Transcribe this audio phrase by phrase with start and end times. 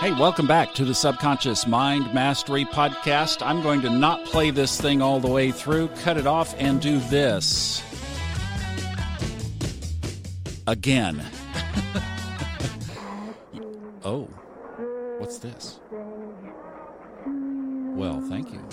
[0.00, 3.44] Hey, welcome back to the Subconscious Mind Mastery Podcast.
[3.44, 6.80] I'm going to not play this thing all the way through, cut it off, and
[6.80, 7.82] do this.
[10.68, 11.20] Again.
[14.04, 14.28] oh,
[15.18, 15.80] what's this?
[17.26, 18.64] Well, thank you.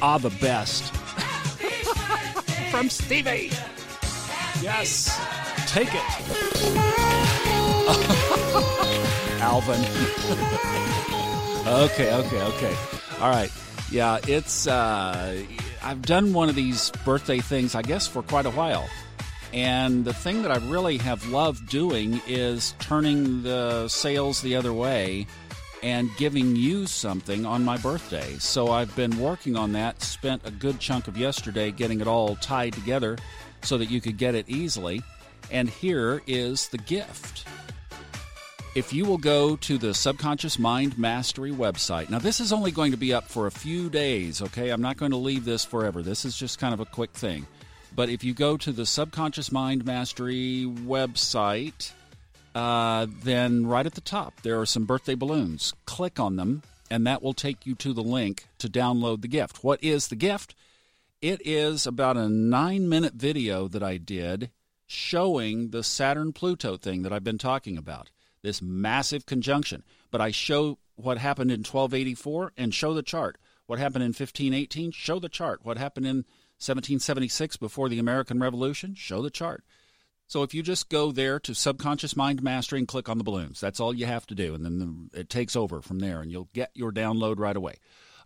[0.00, 0.94] Ah, the best.
[2.70, 3.50] From Stevie.
[4.62, 5.20] Yes,
[5.66, 8.22] take it.
[11.66, 12.76] Okay, okay, okay.
[13.20, 13.50] All right.
[13.90, 15.42] Yeah, it's uh
[15.82, 18.88] I've done one of these birthday things I guess for quite a while.
[19.52, 24.72] And the thing that I really have loved doing is turning the sales the other
[24.72, 25.26] way
[25.82, 28.36] and giving you something on my birthday.
[28.38, 32.36] So I've been working on that, spent a good chunk of yesterday getting it all
[32.36, 33.18] tied together
[33.62, 35.02] so that you could get it easily.
[35.50, 37.46] And here is the gift
[38.76, 42.90] if you will go to the Subconscious Mind Mastery website, now this is only going
[42.90, 44.68] to be up for a few days, okay?
[44.68, 46.02] I'm not going to leave this forever.
[46.02, 47.46] This is just kind of a quick thing.
[47.94, 51.92] But if you go to the Subconscious Mind Mastery website,
[52.54, 55.72] uh, then right at the top there are some birthday balloons.
[55.86, 59.64] Click on them, and that will take you to the link to download the gift.
[59.64, 60.54] What is the gift?
[61.22, 64.50] It is about a nine minute video that I did
[64.86, 68.10] showing the Saturn Pluto thing that I've been talking about
[68.46, 69.82] this massive conjunction.
[70.10, 73.38] But I show what happened in 1284 and show the chart.
[73.66, 74.92] What happened in 1518?
[74.92, 75.60] Show the chart.
[75.64, 76.18] What happened in
[76.58, 78.94] 1776 before the American Revolution?
[78.94, 79.64] Show the chart.
[80.28, 83.60] So if you just go there to Subconscious Mind Mastery and click on the balloons,
[83.60, 84.54] that's all you have to do.
[84.54, 84.78] And then
[85.12, 87.74] the, it takes over from there and you'll get your download right away.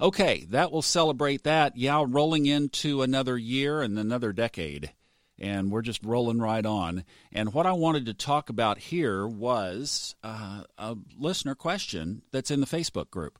[0.00, 1.76] Okay, that will celebrate that.
[1.76, 4.92] Yeah, rolling into another year and another decade
[5.40, 7.04] and we're just rolling right on.
[7.32, 12.60] And what I wanted to talk about here was uh, a listener question that's in
[12.60, 13.38] the Facebook group.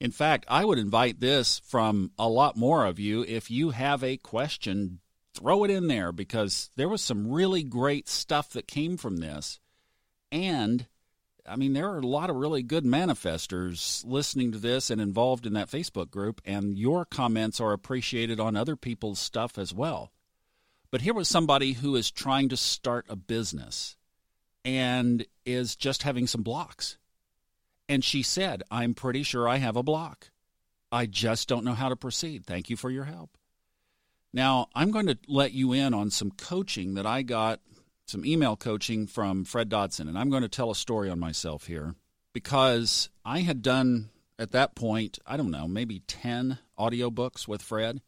[0.00, 3.22] In fact, I would invite this from a lot more of you.
[3.22, 5.00] If you have a question,
[5.34, 9.60] throw it in there because there was some really great stuff that came from this.
[10.32, 10.86] And
[11.48, 15.46] I mean, there are a lot of really good manifestors listening to this and involved
[15.46, 20.10] in that Facebook group, and your comments are appreciated on other people's stuff as well.
[20.96, 23.96] But here was somebody who is trying to start a business
[24.64, 26.96] and is just having some blocks.
[27.86, 30.30] And she said, I'm pretty sure I have a block.
[30.90, 32.46] I just don't know how to proceed.
[32.46, 33.36] Thank you for your help.
[34.32, 37.60] Now, I'm going to let you in on some coaching that I got,
[38.06, 40.08] some email coaching from Fred Dodson.
[40.08, 41.94] And I'm going to tell a story on myself here
[42.32, 44.08] because I had done
[44.38, 48.00] at that point, I don't know, maybe 10 audiobooks with Fred.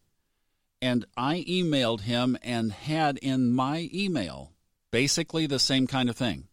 [0.81, 4.53] And I emailed him and had in my email
[4.91, 6.49] basically the same kind of thing.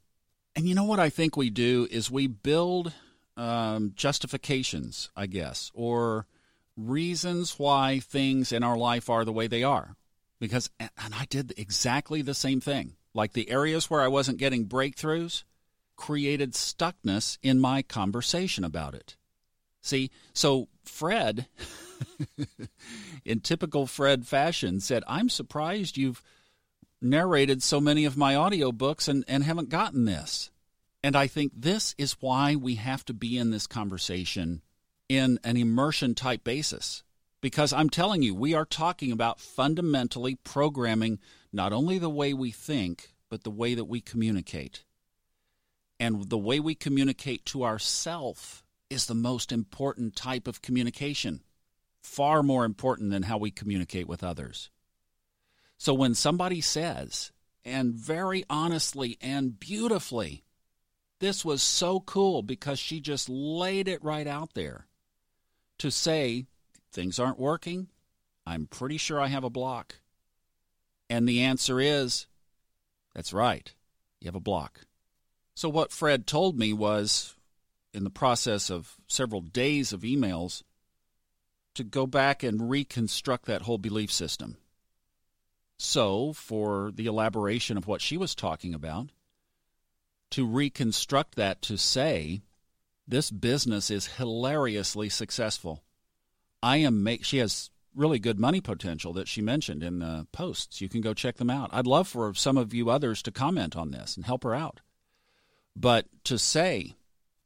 [0.56, 2.94] And you know what I think we do is we build
[3.38, 6.28] um, justifications, I guess, or
[6.78, 9.96] reasons why things in our life are the way they are.
[10.40, 12.96] Because, and I did exactly the same thing.
[13.13, 15.44] Like the areas where I wasn't getting breakthroughs
[15.96, 19.16] created stuckness in my conversation about it.
[19.81, 21.47] See, so Fred
[23.25, 26.22] in typical Fred fashion, said, I'm surprised you've
[27.01, 30.50] narrated so many of my audiobooks and, and haven't gotten this.
[31.03, 34.61] And I think this is why we have to be in this conversation
[35.07, 37.03] in an immersion type basis.
[37.41, 41.19] Because I'm telling you, we are talking about fundamentally programming
[41.53, 44.83] not only the way we think, but the way that we communicate.
[46.00, 51.41] And the way we communicate to ourself is the most important type of communication
[52.05, 54.69] far more important than how we communicate with others.
[55.77, 57.31] So when somebody says,
[57.66, 60.44] and very honestly and beautifully,
[61.19, 64.88] this was so cool because she just laid it right out there
[65.79, 66.45] to say,
[66.91, 67.88] things aren't working.
[68.45, 69.95] I'm pretty sure I have a block.
[71.09, 72.27] And the answer is,
[73.13, 73.73] that's right,
[74.21, 74.81] you have a block.
[75.55, 77.35] So, what Fred told me was,
[77.94, 80.63] in the process of several days of emails,
[81.75, 84.57] to go back and reconstruct that whole belief system.
[85.77, 89.10] So, for the elaboration of what she was talking about,
[90.31, 92.42] to reconstruct that to say,
[93.07, 95.83] this business is hilariously successful.
[96.63, 100.81] I am make she has really good money potential that she mentioned in the posts.
[100.81, 101.69] You can go check them out.
[101.71, 104.81] I'd love for some of you others to comment on this and help her out.
[105.75, 106.95] But to say,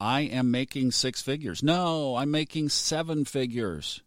[0.00, 1.62] I am making six figures.
[1.62, 4.02] No, I'm making seven figures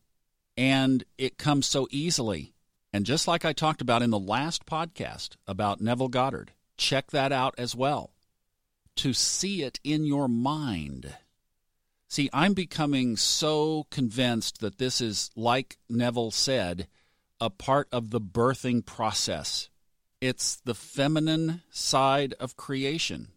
[0.58, 2.54] and it comes so easily.
[2.92, 7.32] And just like I talked about in the last podcast about Neville Goddard, check that
[7.32, 8.12] out as well.
[8.98, 11.16] to see it in your mind.
[12.08, 16.88] See, I'm becoming so convinced that this is, like Neville said,
[17.42, 19.70] a part of the birthing process.
[20.22, 23.30] It's the feminine side of creation.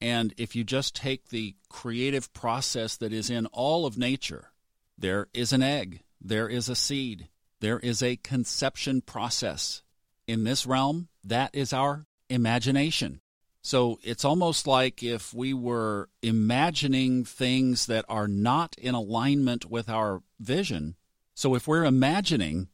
[0.00, 4.50] And if you just take the creative process that is in all of nature,
[4.96, 7.28] there is an egg, there is a seed,
[7.60, 9.82] there is a conception process.
[10.26, 13.20] In this realm, that is our imagination.
[13.62, 19.88] So it's almost like if we were imagining things that are not in alignment with
[19.88, 20.96] our vision.
[21.34, 22.68] So if we're imagining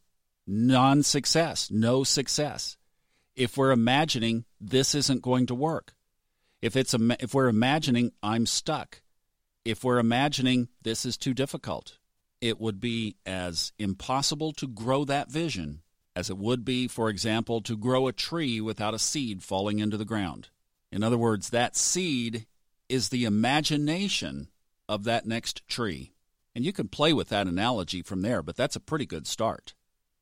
[0.46, 2.76] non success, no success,
[3.34, 5.94] if we're imagining this isn't going to work,
[6.62, 9.02] if, it's if we're imagining I'm stuck,
[9.64, 11.98] if we're imagining this is too difficult,
[12.40, 15.82] it would be as impossible to grow that vision
[16.16, 19.98] as it would be, for example, to grow a tree without a seed falling into
[19.98, 20.48] the ground.
[20.90, 22.46] In other words, that seed
[22.88, 24.48] is the imagination
[24.88, 26.12] of that next tree.
[26.54, 29.74] And you can play with that analogy from there, but that's a pretty good start.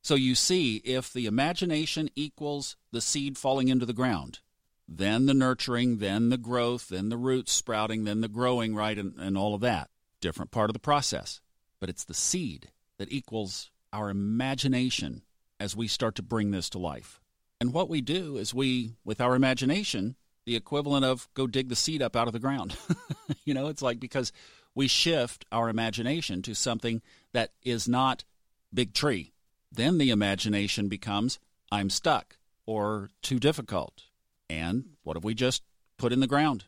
[0.03, 4.41] So you see, if the imagination equals the seed falling into the ground,
[4.89, 9.15] then the nurturing, then the growth, then the roots sprouting, then the growing, right, and,
[9.17, 9.91] and all of that.
[10.21, 11.41] Different part of the process.
[11.81, 15.23] But it's the seed that equals our imagination
[15.61, 17.21] as we start to bring this to life.
[17.61, 21.77] And what we do is we, with our imagination, the equivalent of go dig the
[21.77, 22.77] seed up out of the ground.
[23.45, 24.33] you know, it's like because
[24.75, 27.01] we shift our imagination to something
[27.33, 28.25] that is not
[28.73, 29.33] big tree.
[29.71, 31.39] Then the imagination becomes
[31.71, 32.37] I'm stuck
[32.67, 34.05] or too difficult.
[34.51, 35.63] And what have we just
[35.97, 36.65] put in the ground?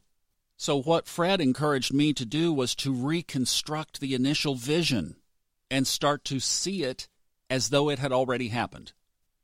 [0.57, 5.17] So, what Fred encouraged me to do was to reconstruct the initial vision
[5.71, 7.09] and start to see it
[7.51, 8.93] as though it had already happened.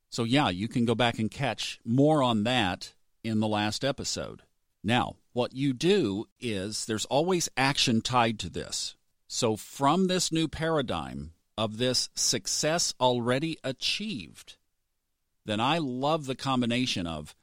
[0.09, 4.43] So, yeah, you can go back and catch more on that in the last episode.
[4.83, 8.97] Now, what you do is there's always action tied to this.
[9.29, 14.57] So, from this new paradigm of this success already achieved,
[15.45, 17.35] then I love the combination of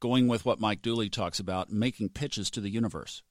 [0.00, 3.22] going with what Mike Dooley talks about, making pitches to the universe.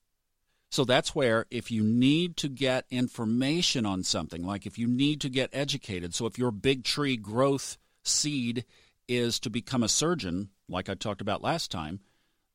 [0.69, 5.21] So that's where if you need to get information on something, like if you need
[5.21, 8.65] to get educated, so if your big tree growth seed
[9.07, 12.01] is to become a surgeon, like I talked about last time,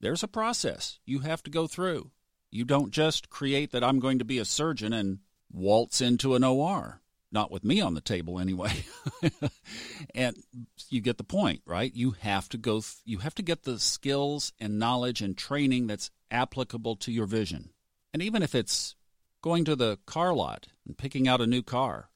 [0.01, 2.11] there's a process you have to go through.
[2.51, 5.21] You don't just create that I'm going to be a surgeon and
[5.51, 7.02] waltz into an OR.
[7.33, 8.85] Not with me on the table anyway.
[10.15, 10.37] and
[10.91, 11.93] you get the point, right?
[11.95, 15.87] You have to go th- you have to get the skills and knowledge and training
[15.87, 17.71] that's applicable to your vision.
[18.13, 18.95] And even if it's
[19.41, 22.11] going to the car lot and picking out a new car,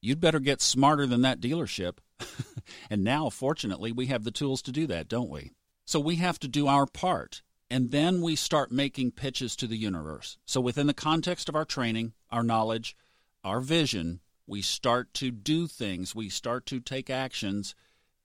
[0.00, 1.98] you'd better get smarter than that dealership
[2.90, 5.52] and now, fortunately, we have the tools to do that, don't we?
[5.84, 7.42] So we have to do our part.
[7.70, 10.38] And then we start making pitches to the universe.
[10.46, 12.96] So, within the context of our training, our knowledge,
[13.44, 17.74] our vision, we start to do things, we start to take actions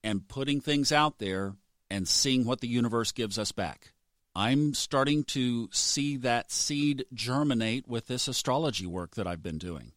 [0.02, 1.54] and putting things out there
[1.90, 3.92] and seeing what the universe gives us back.
[4.34, 9.92] I'm starting to see that seed germinate with this astrology work that I've been doing.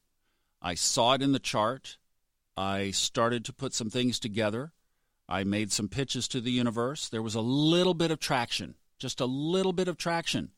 [0.62, 1.98] I saw it in the chart.
[2.56, 4.74] I started to put some things together.
[5.30, 7.10] I made some pitches to the universe.
[7.10, 10.52] There was a little bit of traction, just a little bit of traction.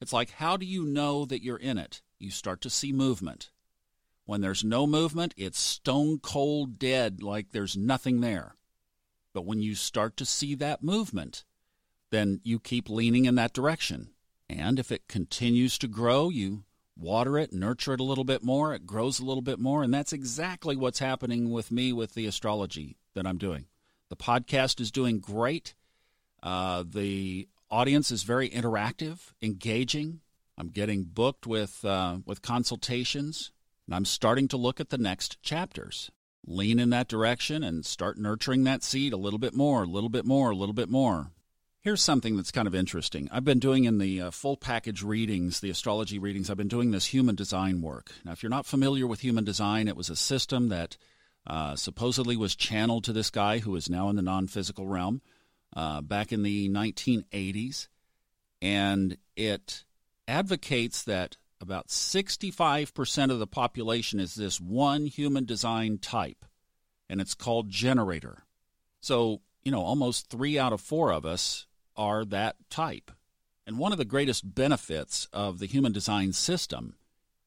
[0.00, 2.02] It's like, how do you know that you're in it?
[2.18, 3.50] You start to see movement.
[4.26, 8.56] When there's no movement, it's stone cold dead, like there's nothing there.
[9.34, 11.44] But when you start to see that movement,
[12.10, 14.10] then you keep leaning in that direction.
[14.48, 16.64] And if it continues to grow, you
[16.96, 19.82] water it, nurture it a little bit more, it grows a little bit more.
[19.82, 23.66] And that's exactly what's happening with me with the astrology that I'm doing.
[24.10, 25.74] The podcast is doing great.
[26.42, 30.20] Uh, the audience is very interactive, engaging.
[30.56, 33.50] I'm getting booked with uh, with consultations,
[33.86, 36.10] and I'm starting to look at the next chapters.
[36.46, 40.10] Lean in that direction and start nurturing that seed a little bit more, a little
[40.10, 41.30] bit more, a little bit more.
[41.80, 43.28] Here's something that's kind of interesting.
[43.30, 46.90] I've been doing in the uh, full package readings, the astrology readings, I've been doing
[46.90, 48.12] this human design work.
[48.24, 50.96] Now, if you're not familiar with human design, it was a system that
[51.46, 55.20] uh, supposedly was channeled to this guy who is now in the non physical realm
[55.76, 57.88] uh, back in the 1980s.
[58.62, 59.84] And it
[60.26, 66.44] advocates that about 65% of the population is this one human design type,
[67.08, 68.44] and it's called generator.
[69.00, 73.10] So, you know, almost three out of four of us are that type.
[73.66, 76.96] And one of the greatest benefits of the human design system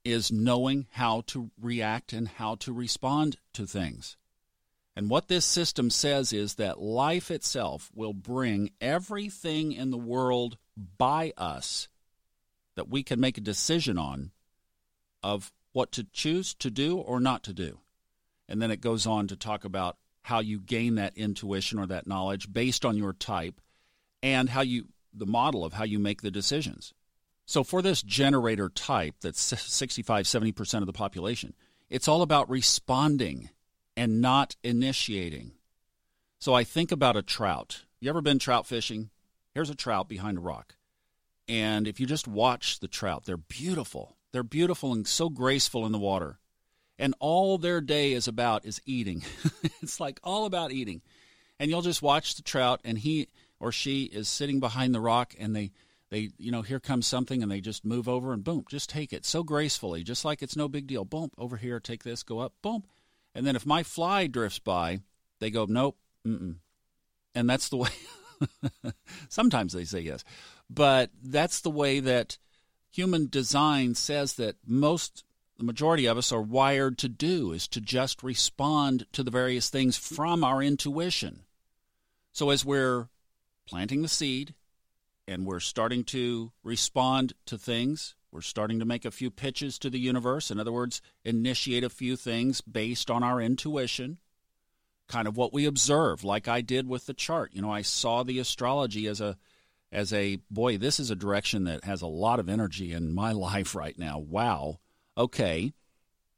[0.04, 4.16] is knowing how to react and how to respond to things.
[4.96, 10.58] And what this system says is that life itself will bring everything in the world
[10.98, 11.88] by us
[12.77, 14.31] that we can make a decision on
[15.22, 17.79] of what to choose to do or not to do.
[18.48, 22.07] And then it goes on to talk about how you gain that intuition or that
[22.07, 23.60] knowledge based on your type
[24.24, 26.93] and how you the model of how you make the decisions.
[27.46, 31.53] So for this generator type that's 65 70% of the population,
[31.89, 33.50] it's all about responding
[33.96, 35.53] and not initiating.
[36.39, 37.86] So I think about a trout.
[38.00, 39.10] You ever been trout fishing?
[39.55, 40.75] Here's a trout behind a rock.
[41.48, 44.18] And if you just watch the trout, they're beautiful.
[44.32, 46.39] They're beautiful and so graceful in the water.
[47.00, 49.24] And all their day is about is eating.
[49.82, 51.01] it's like all about eating.
[51.60, 55.34] And you'll just watch the trout and he or she is sitting behind the rock
[55.39, 55.72] and they
[56.10, 59.12] they you know here comes something and they just move over and boom just take
[59.12, 62.39] it so gracefully just like it's no big deal boom over here take this go
[62.39, 62.84] up boom
[63.36, 65.00] and then if my fly drifts by
[65.39, 66.56] they go nope mm-mm.
[67.36, 67.89] and that's the way
[69.30, 70.24] sometimes they say yes
[70.70, 72.38] but that's the way that
[72.92, 75.24] human design says that most
[75.58, 79.70] the majority of us are wired to do is to just respond to the various
[79.70, 81.42] things from our intuition
[82.32, 83.10] so as we're
[83.66, 84.54] planting the seed
[85.28, 88.16] and we're starting to respond to things.
[88.32, 90.50] We're starting to make a few pitches to the universe.
[90.50, 94.20] In other words, initiate a few things based on our intuition,
[95.08, 97.52] kind of what we observe, like I did with the chart.
[97.54, 99.38] You know, I saw the astrology as a
[99.91, 103.32] as a boy, this is a direction that has a lot of energy in my
[103.34, 104.20] life right now.
[104.20, 104.79] Wow.
[105.17, 105.74] Okay.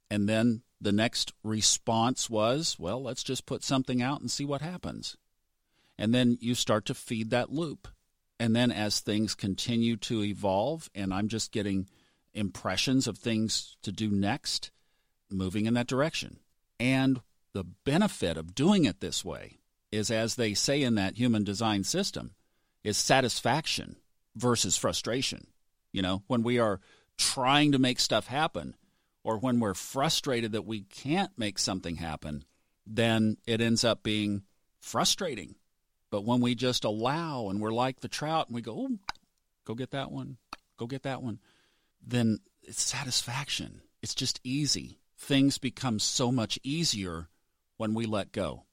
[0.10, 4.62] And then the next response was, well, let's just put something out and see what
[4.62, 5.18] happens.
[5.98, 7.88] And then you start to feed that loop.
[8.40, 11.90] And then as things continue to evolve, and I'm just getting
[12.34, 14.72] impressions of things to do next,
[15.30, 16.40] moving in that direction.
[16.80, 19.58] And the benefit of doing it this way
[19.92, 22.36] is, as they say in that human design system,
[22.84, 23.98] is satisfaction
[24.36, 25.48] versus frustration.
[25.92, 26.80] You know, when we are
[27.18, 28.76] trying to make stuff happen,
[29.24, 32.44] or when we're frustrated that we can't make something happen,
[32.86, 34.44] then it ends up being
[34.80, 35.56] frustrating
[36.10, 38.90] but when we just allow and we're like the trout and we go,
[39.66, 40.38] go get that one,
[40.78, 41.40] go get that one,
[42.06, 43.82] then it's satisfaction.
[44.02, 45.00] It's just easy.
[45.18, 47.28] Things become so much easier
[47.78, 48.64] when we let go.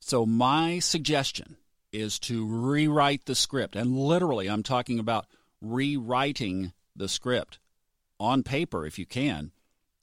[0.00, 1.56] So, my suggestion
[1.92, 3.76] is to rewrite the script.
[3.76, 5.26] And literally, I'm talking about
[5.60, 7.58] rewriting the script
[8.18, 9.52] on paper if you can,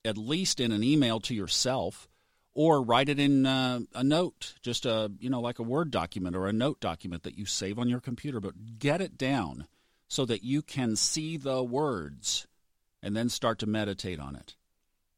[0.06, 2.08] at least in an email to yourself
[2.54, 6.36] or write it in uh, a note, just a you know like a Word document
[6.36, 8.40] or a note document that you save on your computer.
[8.40, 9.68] But get it down
[10.08, 12.48] so that you can see the words
[13.02, 14.56] and then start to meditate on it.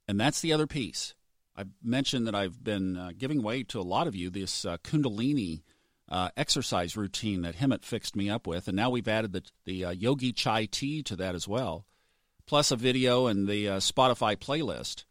[0.08, 1.14] And that's the other piece.
[1.58, 4.78] I mentioned that I've been uh, giving away to a lot of you this uh,
[4.78, 5.62] Kundalini
[6.10, 9.86] uh, exercise routine that Hemet fixed me up with, and now we've added the the
[9.86, 11.86] uh, Yogi Chai tea to that as well,
[12.46, 15.06] plus a video and the uh, Spotify playlist.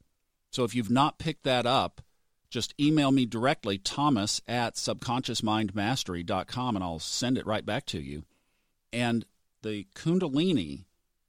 [0.50, 2.00] So if you've not picked that up,
[2.48, 8.22] just email me directly, thomas at subconsciousmindmastery.com, and I'll send it right back to you.
[8.92, 9.24] And
[9.62, 10.84] the Kundalini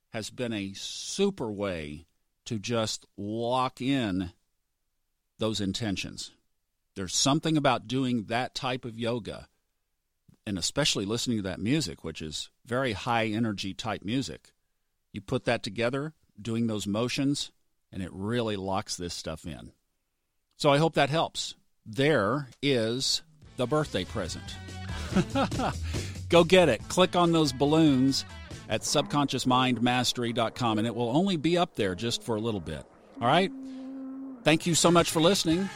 [0.10, 2.06] has been a super way
[2.46, 4.32] to just lock in
[5.40, 6.32] those intentions.
[6.96, 9.48] There's something about doing that type of yoga,
[10.46, 14.52] and especially listening to that music, which is very high energy type music.
[15.12, 17.52] You put that together, doing those motions,
[17.92, 19.72] and it really locks this stuff in.
[20.58, 21.56] So I hope that helps.
[21.86, 23.22] There is
[23.58, 24.56] the birthday present.
[26.30, 26.88] Go get it.
[26.90, 28.26] Click on those balloons
[28.68, 32.84] at subconsciousmindmastery.com and it will only be up there just for a little bit.
[33.22, 33.52] All right?
[34.44, 35.70] Thank you so much for listening.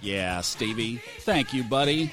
[0.00, 1.00] Yeah, Stevie.
[1.20, 2.12] Thank you, buddy.